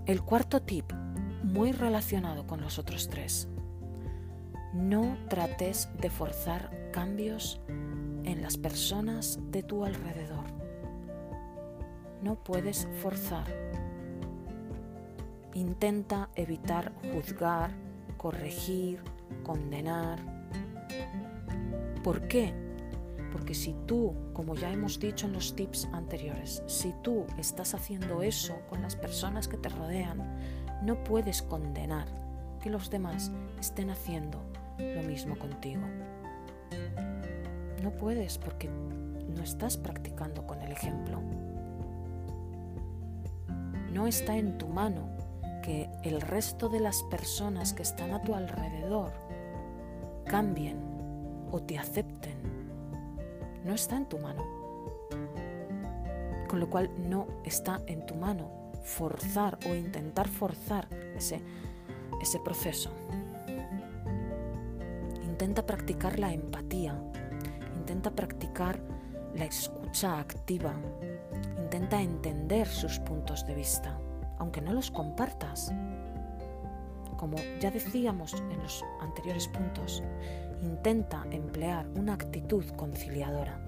El 0.06 0.22
cuarto 0.22 0.62
tip, 0.62 0.94
muy 1.44 1.74
relacionado 1.74 2.48
con 2.48 2.62
los 2.62 2.80
otros 2.80 3.10
tres. 3.10 3.50
No 4.74 5.18
trates 5.28 5.90
de 6.00 6.10
forzar 6.10 6.92
cambios 6.92 7.60
en 8.24 8.42
las 8.42 8.58
personas 8.58 9.40
de 9.52 9.64
tu 9.64 9.84
alrededor. 9.84 10.46
No 12.22 12.36
puedes 12.36 12.88
forzar. 13.02 13.48
Intenta 15.54 16.30
evitar 16.36 16.94
juzgar, 17.14 17.72
corregir, 18.18 19.00
condenar. 19.44 20.20
¿Por 22.04 22.28
qué? 22.28 22.54
Porque 23.32 23.54
si 23.54 23.76
tú, 23.86 24.14
como 24.38 24.54
ya 24.54 24.72
hemos 24.72 25.00
dicho 25.00 25.26
en 25.26 25.34
los 25.34 25.56
tips 25.56 25.90
anteriores, 25.94 26.62
si 26.68 26.94
tú 27.02 27.26
estás 27.40 27.74
haciendo 27.74 28.22
eso 28.22 28.56
con 28.70 28.84
las 28.84 28.96
personas 28.96 29.48
que 29.48 29.58
te 29.58 29.68
rodean, 29.68 30.22
no 30.84 31.04
puedes 31.04 31.42
condenar 31.42 32.06
que 32.62 32.70
los 32.70 32.92
demás 32.92 33.32
estén 33.60 33.90
haciendo 33.90 34.40
lo 34.78 35.02
mismo 35.02 35.40
contigo. 35.40 35.82
No 37.82 37.90
puedes 37.98 38.38
porque 38.38 38.70
no 38.70 39.42
estás 39.42 39.76
practicando 39.76 40.46
con 40.46 40.62
el 40.62 40.72
ejemplo. 40.72 41.20
No 43.92 44.06
está 44.06 44.38
en 44.38 44.60
tu 44.60 44.68
mano 44.68 45.10
que 45.64 45.90
el 46.04 46.22
resto 46.22 46.70
de 46.70 46.80
las 46.80 47.02
personas 47.10 47.74
que 47.74 47.82
están 47.82 48.12
a 48.12 48.22
tu 48.22 48.36
alrededor 48.36 49.14
cambien 50.28 50.78
o 51.52 51.60
te 51.60 51.80
acepten. 51.80 52.57
No 53.68 53.74
está 53.74 53.98
en 53.98 54.06
tu 54.06 54.18
mano. 54.18 54.46
Con 56.48 56.62
lo 56.62 56.70
cual 56.70 56.90
no 57.10 57.28
está 57.44 57.82
en 57.86 58.06
tu 58.06 58.16
mano 58.16 58.72
forzar 58.82 59.60
o 59.70 59.76
intentar 59.76 60.30
forzar 60.30 60.88
ese, 61.18 61.42
ese 62.22 62.40
proceso. 62.40 62.90
Intenta 65.22 65.66
practicar 65.66 66.18
la 66.18 66.32
empatía, 66.32 66.98
intenta 67.76 68.10
practicar 68.12 68.80
la 69.36 69.44
escucha 69.44 70.18
activa, 70.18 70.74
intenta 71.58 72.02
entender 72.02 72.68
sus 72.68 73.00
puntos 73.00 73.46
de 73.46 73.54
vista, 73.54 74.00
aunque 74.40 74.62
no 74.62 74.72
los 74.72 74.90
compartas. 74.90 75.74
Como 77.18 77.36
ya 77.60 77.70
decíamos 77.70 78.34
en 78.34 78.64
los 78.64 78.86
anteriores 79.02 79.50
puntos, 79.50 80.02
intenta 80.62 81.26
emplear 81.32 81.88
una 81.96 82.14
actitud 82.14 82.66
conciliadora. 82.76 83.60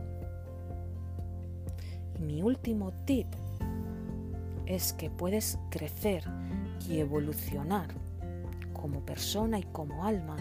Y 2.18 2.22
mi 2.22 2.42
último 2.42 2.92
tip 3.06 3.28
es 4.66 4.94
que 4.94 5.10
puedes 5.10 5.58
crecer 5.70 6.24
y 6.88 7.00
evolucionar 7.00 7.88
como 8.74 9.02
persona 9.02 9.60
y 9.60 9.64
como 9.64 10.06
alma 10.06 10.38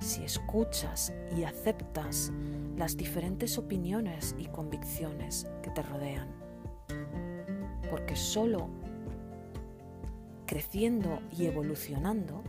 si 0.00 0.24
escuchas 0.24 1.12
y 1.36 1.44
aceptas 1.44 2.32
las 2.76 2.96
diferentes 2.96 3.58
opiniones 3.58 4.34
y 4.38 4.46
convicciones 4.46 5.46
que 5.62 5.70
te 5.70 5.82
rodean. 5.82 6.28
Porque 7.90 8.16
solo 8.16 8.68
creciendo 10.46 11.20
y 11.36 11.46
evolucionando 11.46 12.42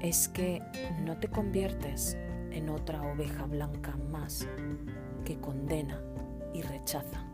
es 0.00 0.28
que 0.28 0.62
no 1.04 1.16
te 1.18 1.28
conviertes 1.28 2.16
en 2.50 2.68
otra 2.68 3.02
oveja 3.02 3.44
blanca 3.46 3.96
más 4.10 4.46
que 5.24 5.38
condena 5.38 6.00
y 6.54 6.62
rechaza. 6.62 7.24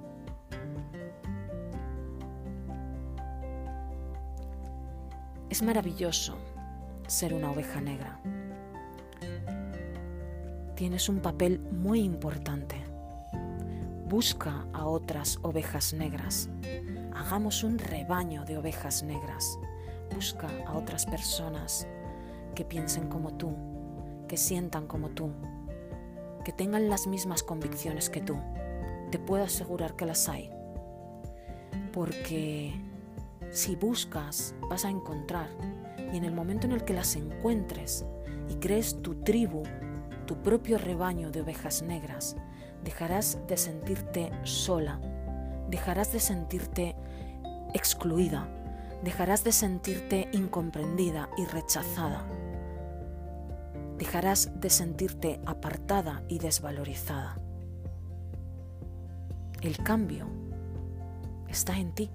Es 5.50 5.62
maravilloso 5.62 6.36
ser 7.06 7.34
una 7.34 7.50
oveja 7.50 7.80
negra. 7.80 8.20
Tienes 10.74 11.08
un 11.08 11.20
papel 11.20 11.60
muy 11.70 12.00
importante. 12.00 12.76
Busca 14.08 14.66
a 14.72 14.86
otras 14.86 15.38
ovejas 15.42 15.92
negras. 15.92 16.48
Hagamos 17.14 17.62
un 17.62 17.78
rebaño 17.78 18.44
de 18.44 18.58
ovejas 18.58 19.04
negras. 19.04 19.58
Busca 20.12 20.48
a 20.66 20.76
otras 20.76 21.06
personas 21.06 21.86
que 22.54 22.64
piensen 22.64 23.08
como 23.08 23.34
tú, 23.34 23.54
que 24.28 24.36
sientan 24.36 24.86
como 24.86 25.10
tú, 25.10 25.30
que 26.44 26.52
tengan 26.52 26.88
las 26.88 27.06
mismas 27.06 27.42
convicciones 27.42 28.10
que 28.10 28.20
tú. 28.20 28.36
Te 29.10 29.18
puedo 29.18 29.44
asegurar 29.44 29.96
que 29.96 30.06
las 30.06 30.28
hay. 30.28 30.50
Porque 31.92 32.74
si 33.50 33.76
buscas, 33.76 34.54
vas 34.68 34.84
a 34.84 34.90
encontrar 34.90 35.48
y 36.12 36.16
en 36.16 36.24
el 36.24 36.32
momento 36.32 36.66
en 36.66 36.72
el 36.72 36.84
que 36.84 36.92
las 36.92 37.16
encuentres 37.16 38.04
y 38.48 38.56
crees 38.56 39.00
tu 39.02 39.16
tribu, 39.16 39.62
tu 40.26 40.36
propio 40.42 40.78
rebaño 40.78 41.30
de 41.30 41.40
ovejas 41.40 41.82
negras, 41.82 42.36
dejarás 42.82 43.38
de 43.46 43.56
sentirte 43.56 44.30
sola, 44.44 45.00
dejarás 45.70 46.12
de 46.12 46.20
sentirte 46.20 46.94
excluida, 47.72 48.48
dejarás 49.02 49.44
de 49.44 49.52
sentirte 49.52 50.28
incomprendida 50.32 51.28
y 51.36 51.44
rechazada, 51.46 52.24
dejarás 53.98 54.50
de 54.60 54.70
sentirte 54.70 55.40
apartada 55.46 56.22
y 56.28 56.38
desvalorizada. 56.38 57.38
El 59.60 59.78
cambio 59.78 60.26
está 61.48 61.78
en 61.78 61.94
ti, 61.94 62.10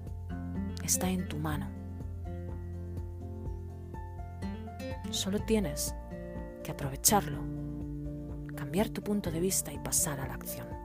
está 0.84 1.10
en 1.10 1.28
tu 1.28 1.36
mano. 1.38 1.68
Solo 5.10 5.40
tienes 5.40 5.94
que 6.62 6.70
aprovecharlo, 6.70 7.38
cambiar 8.54 8.90
tu 8.90 9.02
punto 9.02 9.30
de 9.30 9.40
vista 9.40 9.72
y 9.72 9.78
pasar 9.78 10.20
a 10.20 10.28
la 10.28 10.34
acción. 10.34 10.79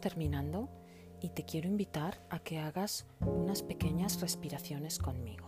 Terminando 0.00 0.68
y 1.20 1.30
te 1.30 1.44
quiero 1.44 1.68
invitar 1.68 2.26
a 2.30 2.40
que 2.40 2.58
hagas 2.58 3.06
unas 3.20 3.62
pequeñas 3.62 4.20
respiraciones 4.20 4.98
conmigo. 4.98 5.46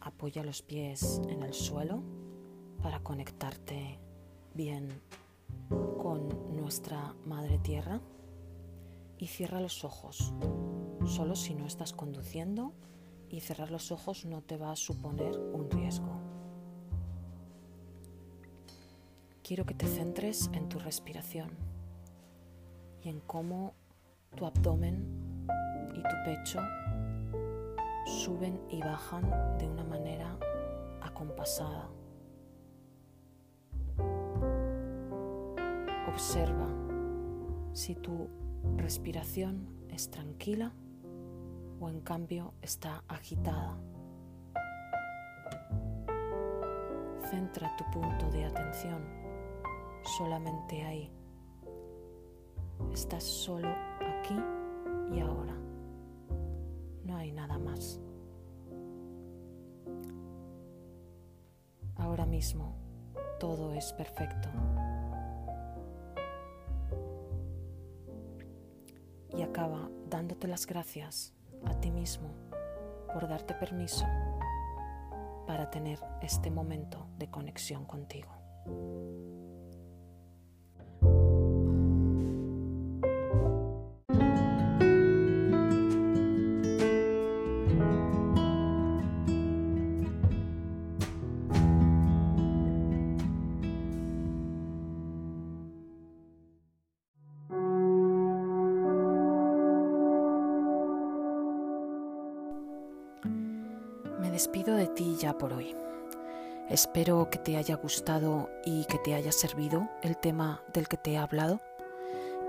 Apoya 0.00 0.42
los 0.42 0.62
pies 0.62 1.20
en 1.28 1.42
el 1.42 1.52
suelo 1.52 2.02
para 2.82 3.00
conectarte 3.00 3.98
bien 4.54 4.88
con 5.68 6.56
nuestra 6.56 7.14
Madre 7.26 7.58
Tierra 7.58 8.00
y 9.18 9.26
cierra 9.26 9.60
los 9.60 9.84
ojos. 9.84 10.32
Solo 11.04 11.36
si 11.36 11.54
no 11.54 11.66
estás 11.66 11.92
conduciendo 11.92 12.72
y 13.28 13.40
cerrar 13.40 13.70
los 13.70 13.92
ojos 13.92 14.24
no 14.24 14.42
te 14.42 14.56
va 14.56 14.72
a 14.72 14.76
suponer 14.76 15.38
un 15.38 15.70
riesgo. 15.70 16.20
Quiero 19.42 19.66
que 19.66 19.74
te 19.74 19.86
centres 19.86 20.50
en 20.54 20.68
tu 20.68 20.78
respiración 20.78 21.71
y 23.04 23.08
en 23.08 23.20
cómo 23.20 23.74
tu 24.36 24.46
abdomen 24.46 25.46
y 25.94 26.02
tu 26.02 26.16
pecho 26.24 26.60
suben 28.06 28.60
y 28.68 28.80
bajan 28.80 29.30
de 29.58 29.68
una 29.68 29.84
manera 29.84 30.36
acompasada. 31.00 31.88
Observa 36.08 36.68
si 37.72 37.94
tu 37.94 38.28
respiración 38.76 39.66
es 39.88 40.10
tranquila 40.10 40.72
o 41.80 41.88
en 41.88 42.00
cambio 42.00 42.54
está 42.62 43.02
agitada. 43.08 43.76
Centra 47.30 47.74
tu 47.76 47.84
punto 47.90 48.30
de 48.30 48.44
atención 48.44 49.02
solamente 50.18 50.82
ahí. 50.82 51.21
Estás 52.92 53.24
solo 53.24 53.68
aquí 53.68 54.36
y 55.12 55.20
ahora. 55.20 55.56
No 57.04 57.16
hay 57.16 57.32
nada 57.32 57.58
más. 57.58 58.00
Ahora 61.96 62.26
mismo 62.26 62.76
todo 63.38 63.74
es 63.74 63.92
perfecto. 63.92 64.48
y 69.36 69.42
acaba 69.42 69.88
dándote 70.08 70.46
las 70.46 70.66
gracias 70.66 71.32
a 71.64 71.74
ti 71.80 71.90
mismo 71.90 72.30
por 73.12 73.28
darte 73.28 73.54
permiso 73.54 74.04
para 75.46 75.70
tener 75.70 75.98
este 76.20 76.50
momento 76.50 77.08
de 77.18 77.30
conexión 77.30 77.84
contigo. 77.84 78.30
Por 105.30 105.52
hoy. 105.52 105.76
Espero 106.68 107.30
que 107.30 107.38
te 107.38 107.56
haya 107.56 107.76
gustado 107.76 108.50
y 108.64 108.84
que 108.86 108.98
te 108.98 109.14
haya 109.14 109.30
servido 109.30 109.88
el 110.02 110.16
tema 110.16 110.62
del 110.72 110.88
que 110.88 110.96
te 110.96 111.12
he 111.12 111.18
hablado 111.18 111.60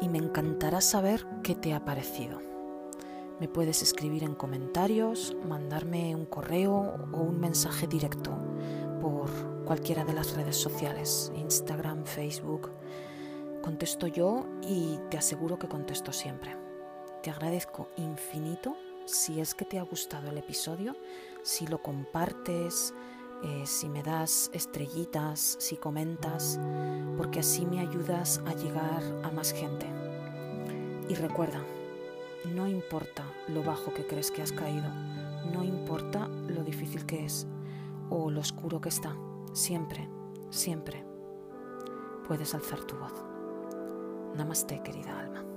y 0.01 0.09
me 0.09 0.17
encantará 0.17 0.81
saber 0.81 1.25
qué 1.43 1.55
te 1.55 1.73
ha 1.73 1.86
parecido. 1.86 2.41
Me 3.39 3.47
puedes 3.47 3.81
escribir 3.81 4.23
en 4.23 4.33
comentarios, 4.33 5.36
mandarme 5.47 6.15
un 6.15 6.25
correo 6.25 6.95
o 7.12 7.21
un 7.21 7.39
mensaje 7.39 7.86
directo 7.86 8.31
por 9.01 9.29
cualquiera 9.65 10.03
de 10.03 10.13
las 10.13 10.36
redes 10.36 10.57
sociales, 10.57 11.31
Instagram, 11.36 12.05
Facebook. 12.05 12.71
Contesto 13.62 14.07
yo 14.07 14.45
y 14.62 14.99
te 15.09 15.17
aseguro 15.17 15.59
que 15.59 15.67
contesto 15.67 16.12
siempre. 16.12 16.55
Te 17.21 17.29
agradezco 17.29 17.88
infinito 17.97 18.75
si 19.05 19.39
es 19.39 19.53
que 19.53 19.65
te 19.65 19.79
ha 19.79 19.83
gustado 19.83 20.29
el 20.29 20.37
episodio, 20.37 20.95
si 21.43 21.67
lo 21.67 21.81
compartes, 21.81 22.93
eh, 23.43 23.63
si 23.65 23.89
me 23.89 24.03
das 24.03 24.49
estrellitas, 24.53 25.57
si 25.59 25.75
comentas, 25.75 26.59
porque 27.17 27.39
así 27.39 27.65
me 27.65 27.79
ayudas 27.79 28.41
a 28.45 28.53
llegar 28.53 29.03
a 29.23 29.31
más 29.31 29.51
gente. 29.51 29.85
Y 31.09 31.15
recuerda, 31.15 31.61
no 32.53 32.67
importa 32.67 33.23
lo 33.49 33.63
bajo 33.63 33.93
que 33.93 34.05
crees 34.05 34.31
que 34.31 34.41
has 34.41 34.51
caído, 34.51 34.87
no 35.51 35.63
importa 35.63 36.27
lo 36.27 36.63
difícil 36.63 37.05
que 37.05 37.25
es 37.25 37.47
o 38.09 38.31
lo 38.31 38.39
oscuro 38.39 38.79
que 38.79 38.89
está, 38.89 39.15
siempre, 39.53 40.09
siempre 40.49 41.05
puedes 42.27 42.53
alzar 42.55 42.79
tu 42.85 42.95
voz. 42.95 43.13
Namaste, 44.35 44.81
querida 44.81 45.19
alma. 45.19 45.52